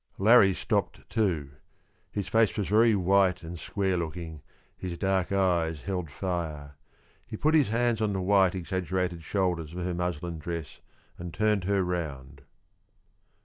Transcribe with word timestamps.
Larrie 0.17 0.55
stopped 0.55 1.07
too. 1.11 1.51
His 2.11 2.27
face 2.27 2.57
was 2.57 2.67
very 2.67 2.95
white 2.95 3.43
and 3.43 3.59
square 3.59 3.97
looking, 3.97 4.41
his 4.75 4.97
dark 4.97 5.31
eyes 5.31 5.83
held 5.83 6.09
fire. 6.09 6.75
He 7.27 7.37
put 7.37 7.53
his 7.53 7.67
hands 7.69 8.01
on 8.01 8.13
the 8.13 8.19
white, 8.19 8.55
exaggerated 8.55 9.23
shoulders 9.23 9.73
of 9.75 9.85
her 9.85 9.93
muslin 9.93 10.39
dress 10.39 10.79
and 11.19 11.31
turned 11.31 11.65
her 11.65 11.83
round. 11.83 12.41